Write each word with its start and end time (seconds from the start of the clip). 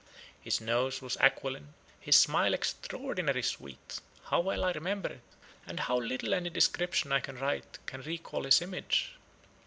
His 0.41 0.59
nose 0.59 0.99
was 0.99 1.15
aquiline, 1.17 1.75
his 1.99 2.15
smile 2.15 2.55
extraordinary 2.55 3.43
sweet. 3.43 4.01
How 4.23 4.39
well 4.39 4.63
I 4.63 4.71
remember 4.71 5.09
it, 5.09 5.21
and 5.67 5.79
how 5.81 5.99
little 5.99 6.33
any 6.33 6.49
description 6.49 7.11
I 7.11 7.19
can 7.19 7.37
write 7.37 7.77
can 7.85 8.01
recall 8.01 8.45
his 8.45 8.63
image! 8.63 9.11